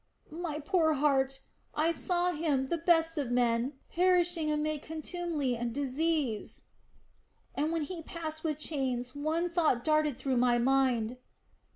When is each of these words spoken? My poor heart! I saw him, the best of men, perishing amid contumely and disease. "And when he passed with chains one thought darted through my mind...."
My 0.43 0.57
poor 0.57 0.93
heart! 0.95 1.41
I 1.75 1.91
saw 1.91 2.31
him, 2.31 2.69
the 2.69 2.79
best 2.79 3.19
of 3.19 3.29
men, 3.29 3.73
perishing 3.87 4.49
amid 4.49 4.81
contumely 4.81 5.55
and 5.55 5.71
disease. 5.75 6.61
"And 7.53 7.71
when 7.71 7.83
he 7.83 8.01
passed 8.01 8.43
with 8.43 8.57
chains 8.57 9.13
one 9.13 9.47
thought 9.47 9.83
darted 9.83 10.17
through 10.17 10.37
my 10.37 10.57
mind...." 10.57 11.19